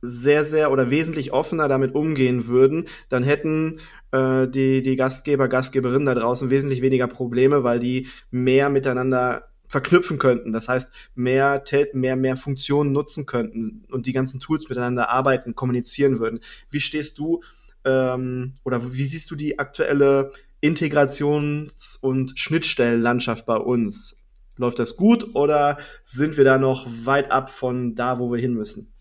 [0.00, 3.80] sehr, sehr oder wesentlich offener damit umgehen würden, dann hätten
[4.12, 10.18] äh, die, die Gastgeber, Gastgeberinnen da draußen wesentlich weniger Probleme, weil die mehr miteinander verknüpfen
[10.18, 10.52] könnten.
[10.52, 16.18] Das heißt, mehr, mehr, mehr Funktionen nutzen könnten und die ganzen Tools miteinander arbeiten, kommunizieren
[16.18, 16.40] würden.
[16.70, 17.42] Wie stehst du
[17.84, 20.32] ähm, oder wie siehst du die aktuelle
[20.62, 24.16] Integrations- und Schnittstellenlandschaft bei uns?
[24.56, 28.54] Läuft das gut oder sind wir da noch weit ab von da, wo wir hin
[28.54, 28.92] müssen?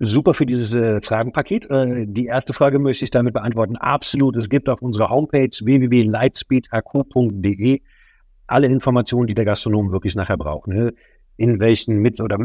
[0.00, 1.68] Super für dieses äh, Fragenpaket.
[1.70, 3.76] Äh, die erste Frage möchte ich damit beantworten.
[3.76, 4.36] Absolut.
[4.36, 7.80] Es gibt auf unserer Homepage www.lightspeedhq.de
[8.46, 10.68] alle Informationen, die der Gastronom wirklich nachher braucht.
[10.68, 10.92] Ne?
[11.36, 12.38] In welchen mit oder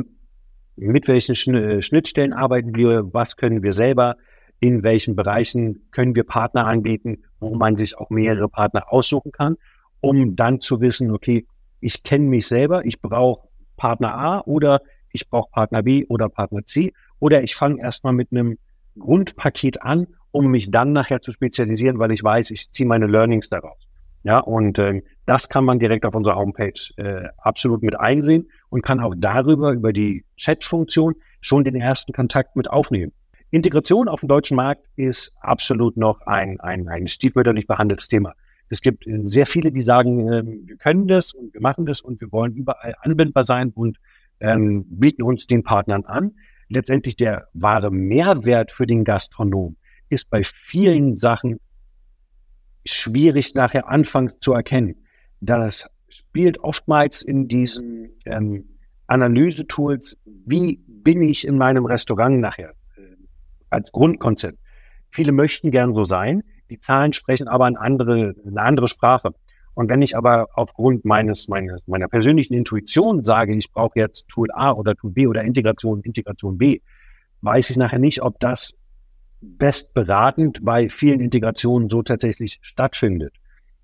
[0.76, 3.14] mit welchen Schnittstellen arbeiten wir?
[3.14, 4.16] Was können wir selber?
[4.64, 9.58] in welchen Bereichen können wir Partner anbieten, wo man sich auch mehrere Partner aussuchen kann,
[10.00, 11.46] um dann zu wissen, okay,
[11.82, 14.80] ich kenne mich selber, ich brauche Partner A oder
[15.12, 18.58] ich brauche Partner B oder Partner C oder ich fange erstmal mit einem
[19.00, 23.48] Grundpaket an, um mich dann nachher zu spezialisieren, weil ich weiß, ich ziehe meine Learnings
[23.50, 23.78] daraus.
[24.24, 28.84] Ja, und äh, das kann man direkt auf unserer Homepage äh, absolut mit einsehen und
[28.84, 33.14] kann auch darüber, über die Chat-Funktion, schon den ersten Kontakt mit aufnehmen.
[33.52, 38.34] Integration auf dem deutschen Markt ist absolut noch ein, ein, ein stiefmütterlich behandeltes Thema.
[38.68, 42.02] Es gibt äh, sehr viele, die sagen, äh, wir können das und wir machen das
[42.02, 43.98] und wir wollen überall anwendbar sein und
[44.42, 46.34] ähm, bieten uns den Partnern an.
[46.70, 49.76] Letztendlich der wahre Mehrwert für den Gastronom
[50.10, 51.60] ist bei vielen Sachen
[52.86, 54.96] schwierig nachher anfangs zu erkennen.
[55.40, 58.66] Das spielt oftmals in diesen ähm,
[59.08, 63.16] Analysetools, wie bin ich in meinem Restaurant nachher äh,
[63.70, 64.58] als Grundkonzept.
[65.10, 69.34] Viele möchten gern so sein, die Zahlen sprechen aber eine andere, eine andere Sprache.
[69.76, 74.50] Und wenn ich aber aufgrund meines, meines meiner persönlichen Intuition sage, ich brauche jetzt Tool
[74.54, 76.80] A oder Tool B oder Integration, Integration B,
[77.42, 78.74] weiß ich nachher nicht, ob das
[79.42, 83.34] bestberatend bei vielen Integrationen so tatsächlich stattfindet.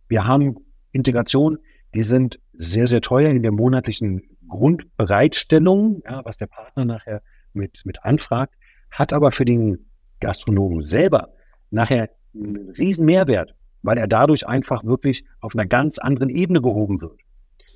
[0.07, 0.55] Wir haben
[0.91, 1.59] Integrationen,
[1.93, 7.21] die sind sehr, sehr teuer in der monatlichen Grundbereitstellung, ja, was der Partner nachher
[7.53, 8.55] mit, mit anfragt,
[8.91, 11.29] hat aber für den Gastronomen selber
[11.71, 17.01] nachher einen riesen Mehrwert, weil er dadurch einfach wirklich auf einer ganz anderen Ebene gehoben
[17.01, 17.19] wird.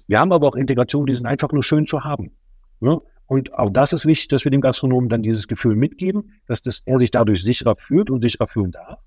[0.07, 2.31] Wir haben aber auch Integrationen, die sind einfach nur schön zu haben.
[2.79, 2.99] Ne?
[3.27, 6.81] Und auch das ist wichtig, dass wir dem Gastronomen dann dieses Gefühl mitgeben, dass das,
[6.85, 8.99] er sich dadurch sicherer fühlt und sicherer fühlen darf.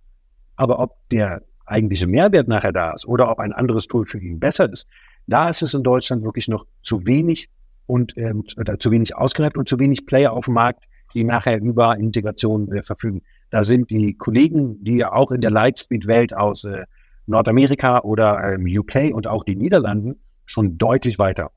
[0.57, 4.41] Aber ob der eigentliche Mehrwert nachher da ist oder ob ein anderes Tool für ihn
[4.41, 4.87] besser ist,
[5.27, 7.51] da ist es in Deutschland wirklich noch zu wenig
[7.87, 8.45] und ähm,
[8.79, 12.83] zu wenig ausgereift und zu wenig Player auf dem Markt, die nachher über Integration äh,
[12.83, 13.23] verfügen.
[13.57, 16.85] Da sind die Kollegen, die ja auch in der Lightspeed-Welt aus äh,
[17.25, 21.53] Nordamerika oder ähm, UK und auch die Niederlanden schon deutlich weiter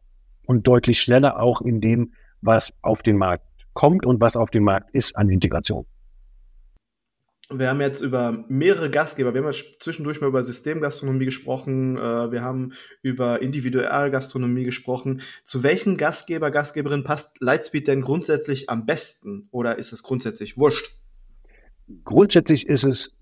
[0.45, 4.63] und deutlich schneller auch in dem, was auf den Markt kommt und was auf dem
[4.63, 5.85] Markt ist an Integration.
[7.49, 12.31] Wir haben jetzt über mehrere Gastgeber, wir haben ja zwischendurch mal über Systemgastronomie gesprochen, äh,
[12.31, 15.19] wir haben über Individualgastronomie gesprochen.
[15.43, 20.95] Zu welchen Gastgeber, Gastgeberin passt Lightspeed denn grundsätzlich am besten oder ist es grundsätzlich wurscht?
[22.03, 23.15] Grundsätzlich ist es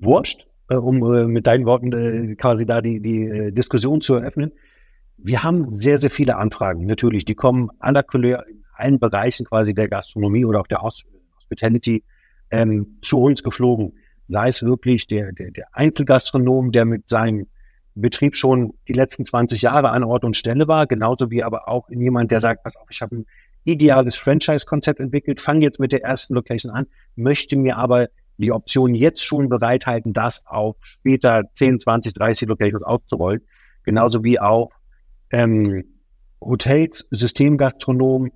[0.00, 4.52] wurscht, äh, um äh, mit deinen Worten äh, quasi da die, die Diskussion zu eröffnen.
[5.16, 7.24] Wir haben sehr, sehr viele Anfragen, natürlich.
[7.24, 12.04] Die kommen aller Couleur in allen Bereichen quasi der Gastronomie oder auch der Hospitality
[12.50, 13.94] ähm, zu uns geflogen.
[14.28, 17.46] Sei es wirklich der, der, der Einzelgastronom, der mit seinem
[17.96, 21.88] Betrieb schon die letzten 20 Jahre an Ort und Stelle war, genauso wie aber auch
[21.90, 23.26] jemand, der sagt, pass auf, ich habe ein
[23.68, 28.94] ideales Franchise-Konzept entwickelt, fange jetzt mit der ersten Location an, möchte mir aber die Option
[28.94, 33.42] jetzt schon bereithalten, das auf später 10, 20, 30 Locations auszurollen.
[33.82, 34.70] Genauso wie auch
[35.30, 35.84] ähm,
[36.40, 38.30] Hotels, Systemgastronomen,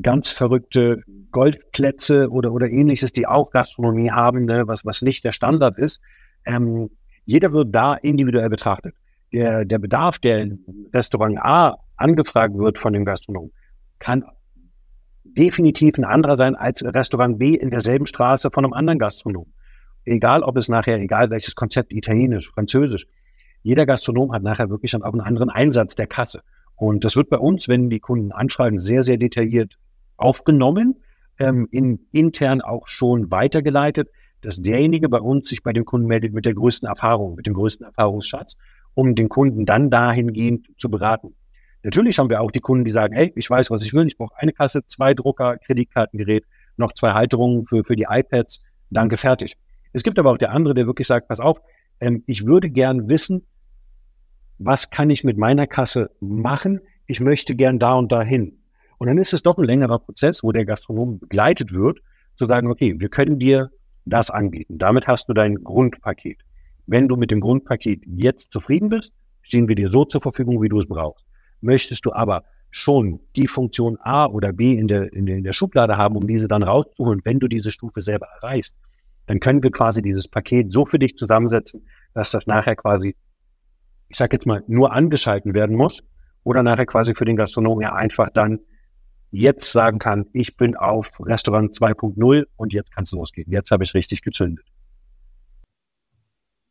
[0.00, 5.32] ganz verrückte Goldplätze oder, oder ähnliches, die auch Gastronomie haben, ne, was, was nicht der
[5.32, 6.00] Standard ist.
[6.46, 6.90] Ähm,
[7.24, 8.94] jeder wird da individuell betrachtet.
[9.32, 13.50] Der, der Bedarf, der in Restaurant A angefragt wird von dem Gastronom,
[13.98, 14.24] kann
[15.36, 19.52] definitiv ein anderer sein als Restaurant B in derselben Straße von einem anderen Gastronom.
[20.04, 23.06] Egal, ob es nachher, egal welches Konzept, italienisch, französisch.
[23.62, 26.42] Jeder Gastronom hat nachher wirklich dann auch einen anderen Einsatz der Kasse.
[26.76, 29.78] Und das wird bei uns, wenn die Kunden anschreiben, sehr, sehr detailliert
[30.16, 31.00] aufgenommen,
[31.38, 34.08] ähm, in, intern auch schon weitergeleitet,
[34.40, 37.54] dass derjenige bei uns sich bei dem Kunden meldet mit der größten Erfahrung, mit dem
[37.54, 38.56] größten Erfahrungsschatz,
[38.94, 41.34] um den Kunden dann dahingehend zu beraten.
[41.88, 44.18] Natürlich haben wir auch die Kunden, die sagen, hey, ich weiß, was ich will, ich
[44.18, 46.44] brauche eine Kasse, zwei Drucker, Kreditkartengerät,
[46.76, 49.56] noch zwei Halterungen für, für die iPads, danke, fertig.
[49.94, 51.62] Es gibt aber auch der andere, der wirklich sagt, pass auf,
[52.00, 53.46] ähm, ich würde gern wissen,
[54.58, 56.82] was kann ich mit meiner Kasse machen?
[57.06, 58.58] Ich möchte gern da und dahin.
[58.98, 62.00] Und dann ist es doch ein längerer Prozess, wo der Gastronom begleitet wird,
[62.36, 63.70] zu sagen, okay, wir können dir
[64.04, 64.76] das anbieten.
[64.76, 66.40] Damit hast du dein Grundpaket.
[66.86, 70.68] Wenn du mit dem Grundpaket jetzt zufrieden bist, stehen wir dir so zur Verfügung, wie
[70.68, 71.24] du es brauchst.
[71.60, 75.96] Möchtest du aber schon die Funktion A oder B in der, in in der Schublade
[75.96, 78.76] haben, um diese dann rauszuholen, wenn du diese Stufe selber erreichst,
[79.26, 83.16] dann können wir quasi dieses Paket so für dich zusammensetzen, dass das nachher quasi,
[84.08, 86.02] ich sage jetzt mal, nur angeschalten werden muss
[86.44, 88.60] oder nachher quasi für den Gastronomen ja einfach dann
[89.30, 93.50] jetzt sagen kann, ich bin auf Restaurant 2.0 und jetzt kann es losgehen.
[93.50, 94.64] Jetzt habe ich richtig gezündet.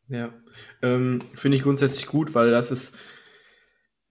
[0.10, 0.34] Ja,
[0.82, 2.98] ähm, finde ich grundsätzlich gut, weil das ist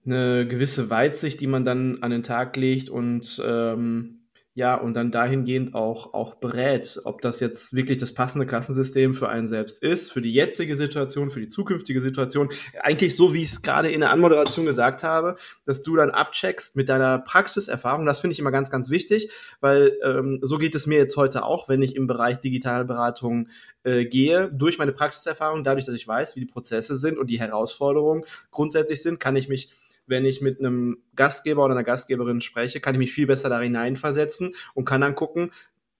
[0.07, 4.17] eine gewisse Weitsicht, die man dann an den Tag legt und ähm,
[4.57, 9.29] ja, und dann dahingehend auch, auch berät, ob das jetzt wirklich das passende Kassensystem für
[9.29, 12.49] einen selbst ist, für die jetzige Situation, für die zukünftige Situation.
[12.81, 15.35] Eigentlich so, wie ich es gerade in der Anmoderation gesagt habe,
[15.67, 18.07] dass du dann abcheckst mit deiner Praxiserfahrung.
[18.07, 21.45] Das finde ich immer ganz, ganz wichtig, weil ähm, so geht es mir jetzt heute
[21.45, 23.49] auch, wenn ich im Bereich Digitalberatung
[23.83, 24.49] äh, gehe.
[24.51, 29.03] Durch meine Praxiserfahrung, dadurch, dass ich weiß, wie die Prozesse sind und die Herausforderungen grundsätzlich
[29.03, 29.69] sind, kann ich mich
[30.07, 33.59] wenn ich mit einem Gastgeber oder einer Gastgeberin spreche, kann ich mich viel besser da
[33.59, 35.51] hineinversetzen und kann dann gucken,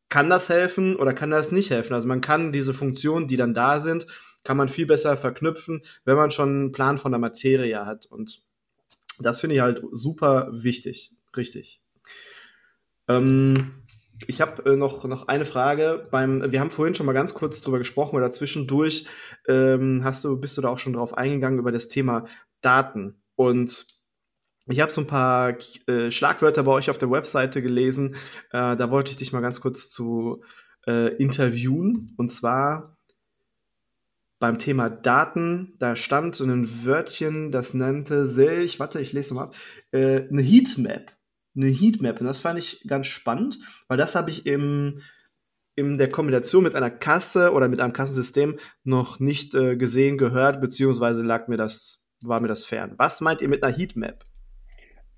[0.10, 1.94] kann das helfen oder kann das nicht helfen?
[1.94, 4.08] Also man kann diese Funktionen, die dann da sind,
[4.44, 8.06] kann man viel besser verknüpfen, wenn man schon einen Plan von der Materie hat.
[8.06, 8.42] Und
[9.20, 11.12] das finde ich halt super wichtig.
[11.36, 11.82] Richtig.
[13.10, 13.74] Ähm,
[14.26, 16.04] ich habe äh, noch, noch eine Frage.
[16.12, 19.06] Beim, wir haben vorhin schon mal ganz kurz drüber gesprochen oder zwischendurch
[19.48, 22.26] ähm, hast du, bist du da auch schon drauf eingegangen über das Thema
[22.62, 23.22] Daten.
[23.36, 23.86] Und
[24.68, 28.16] ich habe so ein paar äh, Schlagwörter bei euch auf der Webseite gelesen.
[28.52, 30.44] Äh, da wollte ich dich mal ganz kurz zu
[30.86, 32.14] äh, interviewen.
[32.18, 32.98] Und zwar
[34.40, 39.46] beim Thema Daten, da stand so ein Wörtchen, das nannte sich, warte, ich lese mal
[39.46, 39.56] ab,
[39.92, 41.18] äh, eine Heatmap
[41.58, 42.22] eine Heatmap.
[42.22, 45.02] Und das fand ich ganz spannend, weil das habe ich im,
[45.76, 50.62] in der Kombination mit einer Kasse oder mit einem Kassensystem noch nicht äh, gesehen, gehört,
[50.62, 52.94] beziehungsweise lag mir das, war mir das fern.
[52.98, 54.24] Was meint ihr mit einer Heatmap?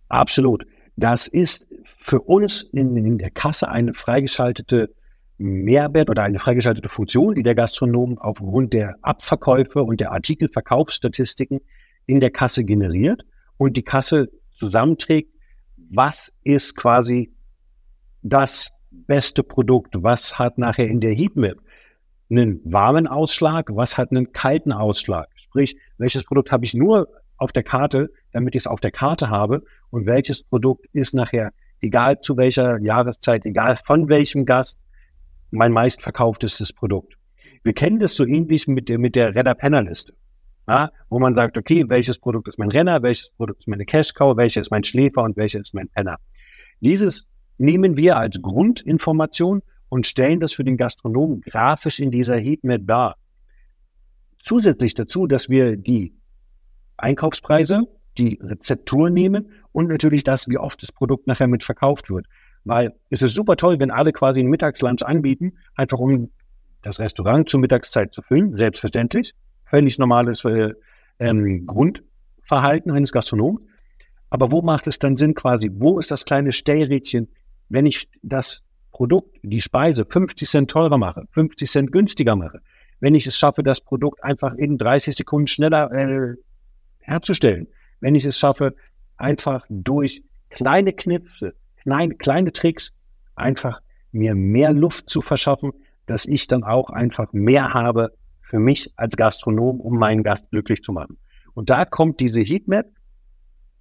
[0.10, 0.66] Absolut.
[0.96, 4.94] Das ist für uns in, in der Kasse eine freigeschaltete
[5.38, 11.62] Mehrwert oder eine freigeschaltete Funktion, die der Gastronom aufgrund der Abverkäufe und der Artikelverkaufsstatistiken
[12.06, 13.24] in der Kasse generiert
[13.58, 15.32] und die Kasse zusammenträgt
[15.90, 17.34] was ist quasi
[18.22, 19.96] das beste Produkt?
[19.98, 21.58] Was hat nachher in der Heatmap
[22.30, 23.70] einen warmen Ausschlag?
[23.72, 25.28] Was hat einen kalten Ausschlag?
[25.36, 27.08] Sprich, welches Produkt habe ich nur
[27.40, 29.64] auf der Karte, damit ich es auf der Karte habe?
[29.90, 34.78] Und welches Produkt ist nachher, egal zu welcher Jahreszeit, egal von welchem Gast,
[35.52, 37.16] mein meistverkauftestes Produkt?
[37.64, 40.14] Wir kennen das so ähnlich mit der, mit der Redder-Penner-Liste
[40.70, 44.38] ja, wo man sagt, okay, welches Produkt ist mein Renner, welches Produkt ist meine Cash-Cow,
[44.38, 46.18] welches ist mein Schläfer und welches ist mein Penner.
[46.80, 52.82] Dieses nehmen wir als Grundinformation und stellen das für den Gastronomen grafisch in dieser Heatmap
[52.86, 53.16] dar.
[54.44, 56.14] Zusätzlich dazu, dass wir die
[57.04, 57.84] Einkaufspreise,
[58.18, 62.26] die Rezeptur nehmen und natürlich das, wie oft das Produkt nachher mit verkauft wird.
[62.64, 66.30] Weil es ist super toll, wenn alle quasi einen Mittagslunch anbieten, einfach um
[66.82, 69.34] das Restaurant zur Mittagszeit zu füllen, selbstverständlich
[69.70, 70.74] völlig normales äh,
[71.20, 73.70] ähm, Grundverhalten eines Gastronomen.
[74.30, 75.70] Aber wo macht es dann Sinn quasi?
[75.74, 77.30] Wo ist das kleine Stellrädchen,
[77.70, 82.60] wenn ich das Produkt, die Speise 50 Cent teurer mache, 50 Cent günstiger mache?
[83.00, 86.36] Wenn ich es schaffe, das Produkt einfach in 30 Sekunden schneller äh,
[87.10, 87.68] herzustellen?
[88.00, 88.76] Wenn ich es schaffe,
[89.18, 92.92] einfach durch kleine Knipse, kleine, kleine Tricks
[93.36, 95.72] einfach mir mehr Luft zu verschaffen,
[96.06, 100.82] dass ich dann auch einfach mehr habe für mich als Gastronom, um meinen Gast glücklich
[100.82, 101.18] zu machen.
[101.54, 102.88] Und da kommt diese Heatmap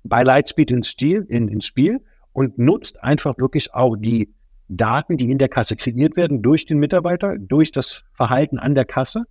[0.05, 2.01] bei Lightspeed ins, Stil, in, ins Spiel
[2.33, 4.35] und nutzt einfach wirklich auch die
[4.69, 8.85] Daten, die in der Kasse kreiert werden durch den Mitarbeiter, durch das Verhalten an der
[8.85, 9.25] Kasse.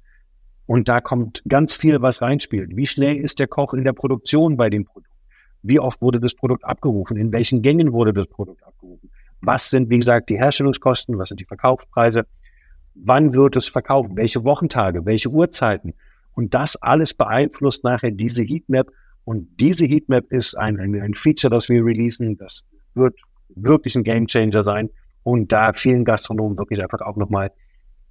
[0.67, 2.75] Und da kommt ganz viel, was reinspielt.
[2.75, 5.09] Wie schnell ist der Koch in der Produktion bei dem Produkt?
[5.63, 7.17] Wie oft wurde das Produkt abgerufen?
[7.17, 9.09] In welchen Gängen wurde das Produkt abgerufen?
[9.41, 11.17] Was sind, wie gesagt, die Herstellungskosten?
[11.17, 12.25] Was sind die Verkaufspreise?
[13.03, 15.93] wann wird es verkauft, welche Wochentage, welche Uhrzeiten.
[16.33, 18.87] Und das alles beeinflusst nachher diese Heatmap.
[19.23, 22.37] Und diese Heatmap ist ein, ein, Feature, das wir releasen.
[22.37, 24.89] Das wird wirklich ein Gamechanger sein.
[25.23, 27.51] Und da vielen Gastronomen wirklich einfach auch nochmal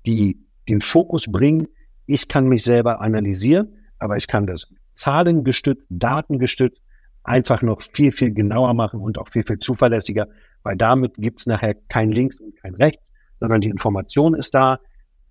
[0.05, 0.39] die,
[0.69, 1.69] den Fokus bringen.
[2.07, 6.81] Ich kann mich selber analysieren, aber ich kann das zahlengestützt, datengestützt
[7.25, 10.29] einfach noch viel, viel genauer machen und auch viel, viel zuverlässiger,
[10.63, 14.79] weil damit gibt es nachher kein Links und kein Rechts, sondern die Information ist da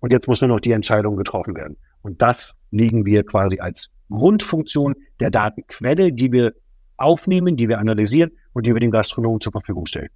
[0.00, 1.76] und jetzt muss nur noch die Entscheidung getroffen werden.
[2.02, 6.52] Und das liegen wir quasi als Grundfunktion der Datenquelle, die wir
[6.96, 10.10] aufnehmen, die wir analysieren und die wir den Gastronomen zur Verfügung stellen.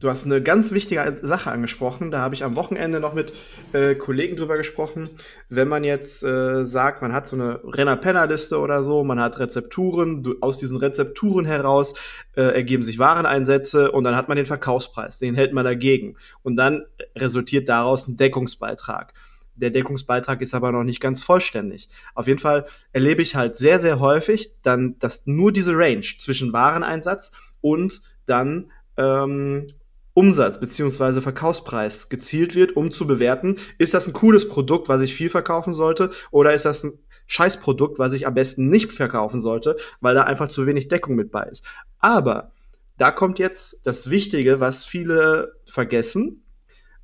[0.00, 2.10] Du hast eine ganz wichtige Sache angesprochen.
[2.10, 3.34] Da habe ich am Wochenende noch mit
[3.74, 5.10] äh, Kollegen drüber gesprochen.
[5.50, 10.22] Wenn man jetzt äh, sagt, man hat so eine Renner-Penner-Liste oder so, man hat Rezepturen,
[10.22, 11.92] du, aus diesen Rezepturen heraus
[12.34, 16.16] äh, ergeben sich Wareneinsätze und dann hat man den Verkaufspreis, den hält man dagegen.
[16.42, 19.12] Und dann resultiert daraus ein Deckungsbeitrag.
[19.54, 21.90] Der Deckungsbeitrag ist aber noch nicht ganz vollständig.
[22.14, 26.54] Auf jeden Fall erlebe ich halt sehr, sehr häufig dann, dass nur diese Range zwischen
[26.54, 29.66] Wareneinsatz und dann ähm,
[30.14, 35.14] Umsatz beziehungsweise Verkaufspreis gezielt wird, um zu bewerten, ist das ein cooles Produkt, was ich
[35.14, 39.76] viel verkaufen sollte, oder ist das ein Scheißprodukt, was ich am besten nicht verkaufen sollte,
[40.00, 41.64] weil da einfach zu wenig Deckung mit bei ist.
[42.00, 42.52] Aber
[42.98, 46.42] da kommt jetzt das Wichtige, was viele vergessen,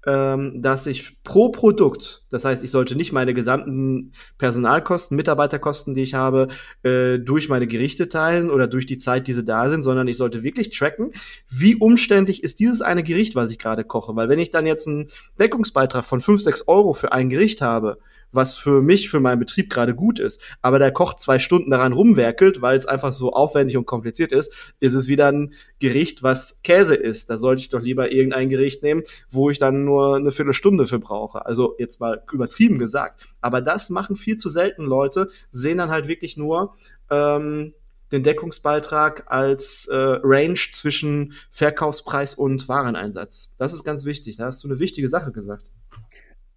[0.06, 6.02] ähm, dass ich pro Produkt, das heißt, ich sollte nicht meine gesamten Personalkosten, Mitarbeiterkosten, die
[6.02, 6.48] ich habe,
[6.84, 10.16] äh, durch meine Gerichte teilen oder durch die Zeit, die sie da sind, sondern ich
[10.16, 11.12] sollte wirklich tracken,
[11.50, 14.14] wie umständlich ist dieses eine Gericht, was ich gerade koche.
[14.14, 15.08] Weil wenn ich dann jetzt einen
[15.40, 17.98] Deckungsbeitrag von 5, 6 Euro für ein Gericht habe,
[18.32, 21.92] was für mich, für meinen Betrieb gerade gut ist, aber der Koch zwei Stunden daran
[21.92, 26.62] rumwerkelt, weil es einfach so aufwendig und kompliziert ist, ist es wieder ein Gericht, was
[26.62, 27.30] Käse ist.
[27.30, 30.98] Da sollte ich doch lieber irgendein Gericht nehmen, wo ich dann nur eine Viertelstunde für
[30.98, 31.46] brauche.
[31.46, 33.24] Also jetzt mal übertrieben gesagt.
[33.40, 36.74] Aber das machen viel zu selten Leute, sehen dann halt wirklich nur,
[37.10, 37.74] ähm,
[38.12, 43.52] den Deckungsbeitrag als äh, Range zwischen Verkaufspreis und Wareneinsatz.
[43.58, 44.36] Das ist ganz wichtig.
[44.36, 45.64] Da hast du eine wichtige Sache gesagt.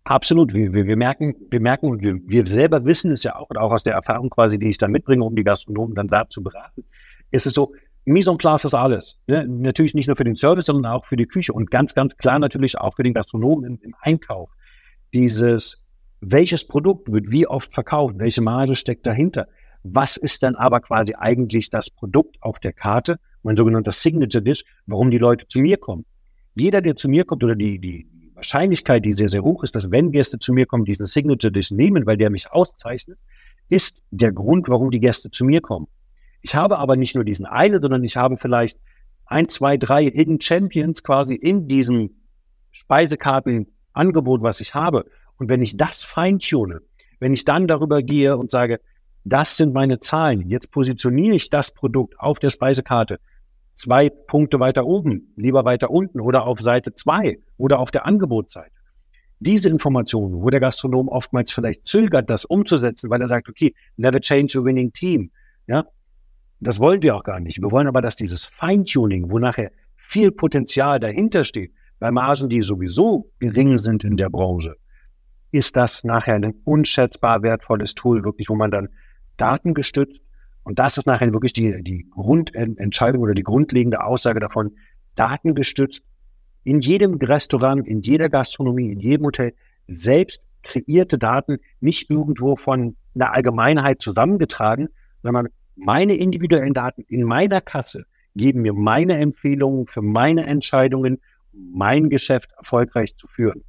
[0.10, 0.56] Absolut.
[0.56, 3.58] Wir, wir, wir merken, wir merken und wir, wir selber wissen es ja auch, und
[3.58, 6.42] auch aus der Erfahrung quasi, die ich da mitbringe, um die Gastronomen dann da zu
[6.42, 6.84] beraten,
[7.30, 7.74] ist es so,
[8.06, 9.18] Mise en place ist alles.
[9.28, 9.46] Ne?
[9.48, 12.40] Natürlich nicht nur für den Service, sondern auch für die Küche und ganz, ganz klar
[12.40, 14.50] natürlich auch für den Gastronomen im, im Einkauf.
[15.14, 15.80] Dieses,
[16.22, 19.48] welches Produkt wird wie oft verkauft, welche Marge steckt dahinter,
[19.84, 24.64] was ist dann aber quasi eigentlich das Produkt auf der Karte, mein sogenannter Signature Dish,
[24.88, 26.06] warum die Leute zu mir kommen.
[26.56, 28.08] Jeder, der zu mir kommt oder die, die
[28.40, 31.72] Wahrscheinlichkeit, die sehr, sehr hoch ist, dass wenn Gäste zu mir kommen, diesen Signature Dish
[31.72, 33.20] nehmen, weil der mich auszeichnet,
[33.68, 35.88] ist der Grund, warum die Gäste zu mir kommen.
[36.42, 38.80] Ich habe aber nicht nur diesen einen, sondern ich habe vielleicht
[39.26, 42.12] ein, zwei, drei Hidden Champions quasi in diesem
[42.72, 45.06] Speisekartenangebot, was ich habe.
[45.38, 46.82] Und wenn ich das feintune,
[47.20, 48.80] wenn ich dann darüber gehe und sage,
[49.26, 50.50] das sind meine Zahlen.
[50.50, 53.20] Jetzt positioniere ich das Produkt auf der Speisekarte
[53.80, 58.72] zwei Punkte weiter oben, lieber weiter unten oder auf Seite zwei oder auf der Angebotsseite.
[59.40, 64.20] Diese Informationen, wo der Gastronom oftmals vielleicht zögert, das umzusetzen, weil er sagt, okay, never
[64.20, 65.32] change a winning team.
[65.66, 65.86] Ja,
[66.60, 67.62] das wollen wir auch gar nicht.
[67.62, 72.64] Wir wollen aber, dass dieses Feintuning, wo nachher viel Potenzial dahinter steht, bei Margen, die
[72.64, 74.76] sowieso gering sind in der Branche,
[75.52, 78.90] ist das nachher ein unschätzbar wertvolles Tool, wirklich, wo man dann
[79.38, 80.22] datengestützt.
[80.70, 84.74] Und das ist nachher wirklich die, die Grundentscheidung oder die grundlegende Aussage davon,
[85.16, 86.04] datengestützt
[86.64, 89.56] in jedem Restaurant, in jeder Gastronomie, in jedem Hotel
[89.88, 94.90] selbst kreierte Daten, nicht irgendwo von einer Allgemeinheit zusammengetragen,
[95.24, 98.06] sondern meine individuellen Daten in meiner Kasse
[98.36, 101.18] geben mir meine Empfehlungen für meine Entscheidungen,
[101.52, 103.64] mein Geschäft erfolgreich zu führen.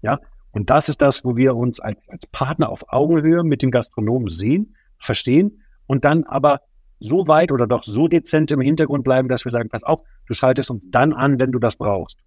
[0.00, 0.20] Ja,
[0.52, 4.28] und das ist das, wo wir uns als, als Partner auf Augenhöhe mit dem Gastronomen
[4.28, 6.60] sehen verstehen und dann aber
[6.98, 10.34] so weit oder doch so dezent im Hintergrund bleiben, dass wir sagen, pass auf, du
[10.34, 12.18] schaltest uns dann an, wenn du das brauchst.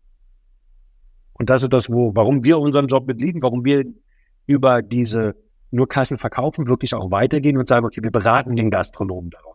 [1.33, 3.85] Und das ist das, wo, warum wir unseren Job mitlieben, warum wir
[4.45, 5.35] über diese
[5.71, 9.49] nur Kassen verkaufen, wirklich auch weitergehen und sagen, okay, wir beraten den Gastronomen darauf.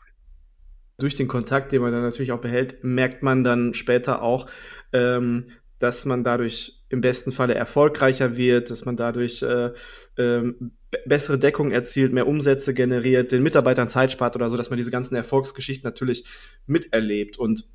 [0.97, 4.47] Durch den Kontakt, den man dann natürlich auch behält, merkt man dann später auch,
[4.93, 5.49] ähm,
[5.81, 9.73] dass man dadurch im besten Falle erfolgreicher wird, dass man dadurch äh,
[10.17, 10.73] ähm,
[11.05, 14.91] bessere Deckung erzielt, mehr Umsätze generiert, den Mitarbeitern Zeit spart oder so, dass man diese
[14.91, 16.25] ganzen Erfolgsgeschichten natürlich
[16.67, 17.39] miterlebt.
[17.39, 17.69] Und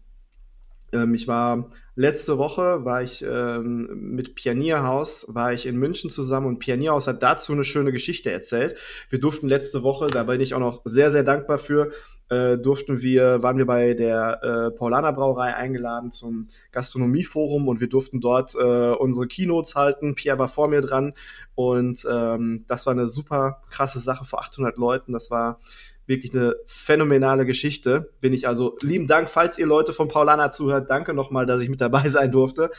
[0.91, 6.47] ähm, ich war letzte Woche war ich ähm, mit Pionierhaus war ich in München zusammen
[6.47, 8.77] und Pionierhaus hat dazu eine schöne Geschichte erzählt.
[9.09, 11.91] Wir durften letzte Woche, da bin ich auch noch sehr sehr dankbar für,
[12.29, 17.89] äh, durften wir waren wir bei der äh, Paulaner Brauerei eingeladen zum Gastronomieforum und wir
[17.89, 20.15] durften dort äh, unsere Keynotes halten.
[20.15, 21.13] Pierre war vor mir dran
[21.55, 25.13] und ähm, das war eine super krasse Sache vor 800 Leuten.
[25.13, 25.59] Das war
[26.05, 28.11] wirklich eine phänomenale Geschichte.
[28.19, 30.89] Bin ich also lieben Dank, falls ihr Leute von Paulana zuhört.
[30.89, 32.71] Danke nochmal, dass ich mit dabei sein durfte.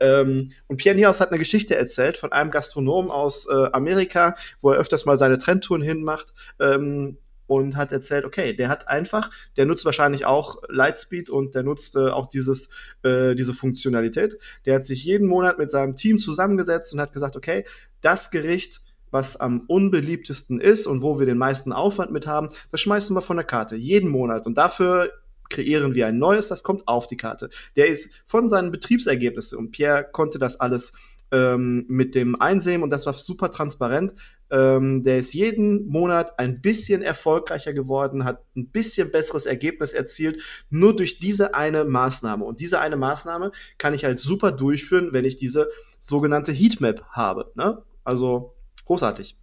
[0.00, 4.70] Ähm, und Pierre Niehaus hat eine Geschichte erzählt von einem Gastronom aus äh, Amerika, wo
[4.70, 6.34] er öfters mal seine Trendtouren hinmacht.
[6.60, 11.64] Ähm, und hat erzählt, okay, der hat einfach, der nutzt wahrscheinlich auch Lightspeed und der
[11.64, 12.68] nutzt äh, auch dieses,
[13.02, 14.38] äh, diese Funktionalität.
[14.66, 17.64] Der hat sich jeden Monat mit seinem Team zusammengesetzt und hat gesagt, okay,
[18.00, 22.82] das Gericht was am unbeliebtesten ist und wo wir den meisten Aufwand mit haben, das
[22.82, 24.44] schmeißen wir von der Karte jeden Monat.
[24.44, 25.10] Und dafür
[25.48, 27.48] kreieren wir ein neues, das kommt auf die Karte.
[27.74, 30.92] Der ist von seinen Betriebsergebnissen und Pierre konnte das alles
[31.30, 34.14] ähm, mit dem einsehen und das war super transparent.
[34.50, 40.42] Ähm, der ist jeden Monat ein bisschen erfolgreicher geworden, hat ein bisschen besseres Ergebnis erzielt,
[40.70, 42.44] nur durch diese eine Maßnahme.
[42.44, 45.68] Und diese eine Maßnahme kann ich halt super durchführen, wenn ich diese
[46.00, 47.52] sogenannte Heatmap habe.
[47.56, 47.82] Ne?
[48.04, 48.54] Also
[48.88, 49.36] Großartig.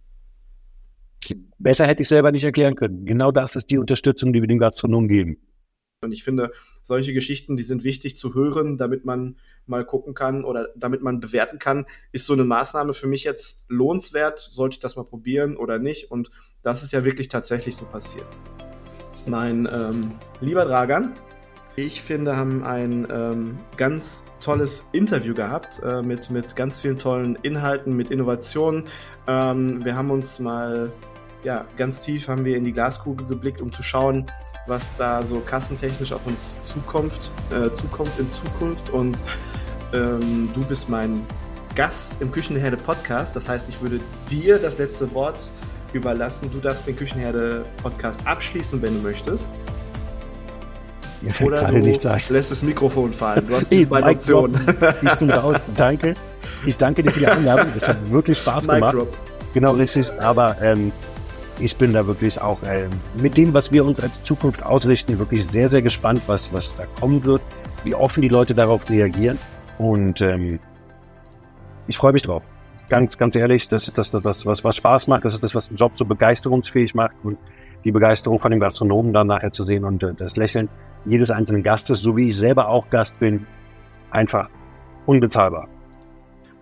[1.58, 3.04] Besser hätte ich selber nicht erklären können.
[3.04, 5.38] Genau das ist die Unterstützung, die wir den Gastronomen geben.
[6.02, 10.44] Und ich finde, solche Geschichten, die sind wichtig zu hören, damit man mal gucken kann
[10.44, 14.80] oder damit man bewerten kann, ist so eine Maßnahme für mich jetzt lohnenswert, sollte ich
[14.80, 16.10] das mal probieren oder nicht?
[16.10, 16.30] Und
[16.62, 18.26] das ist ja wirklich tatsächlich so passiert.
[19.26, 21.16] Mein ähm, lieber Dragan,
[21.76, 27.36] ich finde, haben ein ähm, ganz tolles Interview gehabt äh, mit, mit ganz vielen tollen
[27.42, 28.84] Inhalten, mit Innovationen.
[29.26, 30.92] Ähm, wir haben uns mal,
[31.46, 34.26] ja, ganz tief haben wir in die Glaskugel geblickt, um zu schauen,
[34.66, 38.90] was da so kassentechnisch auf uns zukommt, äh, zukommt in Zukunft.
[38.90, 39.16] Und
[39.94, 41.24] ähm, du bist mein
[41.76, 43.36] Gast im Küchenherde Podcast.
[43.36, 45.36] Das heißt, ich würde dir das letzte Wort
[45.92, 46.50] überlassen.
[46.52, 49.48] Du darfst den Küchenherde Podcast abschließen, wenn du möchtest.
[51.30, 52.20] Fällt Oder du nichts ein.
[52.28, 53.46] lässt das Mikrofon fallen.
[53.46, 54.10] Du hast die beiden.
[54.10, 54.60] Optionen.
[55.00, 55.62] Ich bin raus.
[55.76, 56.16] Danke.
[56.66, 57.68] Ich danke dir für die Einladung.
[57.76, 58.94] Es hat wirklich Spaß Mic gemacht.
[58.94, 59.16] drop.
[59.54, 60.12] Genau, richtig.
[60.20, 60.92] Aber ähm,
[61.58, 65.44] ich bin da wirklich auch ähm, mit dem, was wir uns als Zukunft ausrichten, wirklich
[65.46, 67.42] sehr, sehr gespannt, was, was da kommen wird,
[67.84, 69.38] wie offen die Leute darauf reagieren.
[69.78, 70.58] Und ähm,
[71.86, 72.42] ich freue mich drauf.
[72.88, 75.24] Ganz, ganz ehrlich, das ist das, das was, was Spaß macht.
[75.24, 77.14] Das ist das, was den Job so begeisterungsfähig macht.
[77.22, 77.38] Und
[77.84, 80.68] die Begeisterung von den Gastronomen dann nachher zu sehen und äh, das Lächeln
[81.04, 83.46] jedes einzelnen Gastes, so wie ich selber auch Gast bin,
[84.10, 84.48] einfach
[85.06, 85.68] unbezahlbar.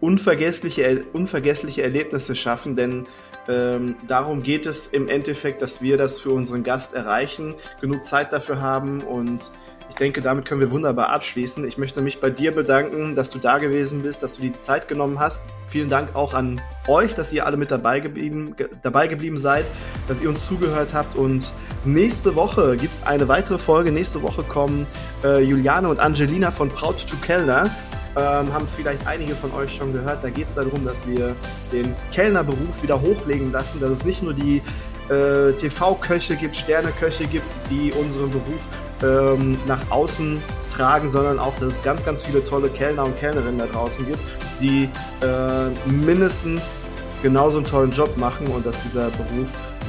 [0.00, 3.06] unvergessliche, unvergessliche Erlebnisse schaffen, denn
[3.48, 8.32] ähm, darum geht es im Endeffekt, dass wir das für unseren Gast erreichen, genug Zeit
[8.32, 9.50] dafür haben und
[9.88, 11.66] ich denke, damit können wir wunderbar abschließen.
[11.66, 14.60] Ich möchte mich bei dir bedanken, dass du da gewesen bist, dass du dir die
[14.60, 15.42] Zeit genommen hast.
[15.68, 19.64] Vielen Dank auch an euch, dass ihr alle mit dabei geblieben, ge dabei geblieben seid,
[20.08, 21.16] dass ihr uns zugehört habt.
[21.16, 21.52] Und
[21.84, 23.92] nächste Woche gibt es eine weitere Folge.
[23.92, 24.86] Nächste Woche kommen
[25.22, 27.70] äh, Juliane und Angelina von Proud to Kellner
[28.16, 30.22] ähm, haben vielleicht einige von euch schon gehört.
[30.22, 31.34] Da geht es darum, dass wir
[31.72, 34.62] den Kellnerberuf wieder hochlegen lassen, dass es nicht nur die
[35.08, 38.68] äh, TV-Köche gibt, Sterneköche gibt, die unseren Beruf
[39.04, 40.40] ähm, nach außen
[40.74, 44.18] tragen, sondern auch, dass es ganz, ganz viele tolle Kellner und Kellnerinnen da draußen gibt,
[44.60, 44.88] die
[45.22, 46.84] äh, mindestens
[47.22, 49.48] genauso einen tollen Job machen und dass dieser Beruf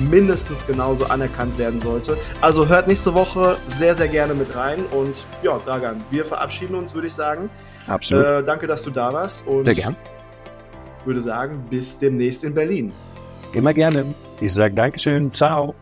[0.10, 2.18] mindestens genauso anerkannt werden sollte.
[2.42, 6.94] Also hört nächste Woche sehr, sehr gerne mit rein und ja, Dragan, wir verabschieden uns,
[6.94, 7.50] würde ich sagen.
[7.88, 8.26] Absolut.
[8.26, 9.96] Äh, danke, dass du da warst und Sehr gern.
[11.06, 12.92] würde sagen, bis demnächst in Berlin.
[13.54, 14.14] Immer gerne.
[14.40, 15.34] Ich sage Dankeschön.
[15.34, 15.76] Ciao.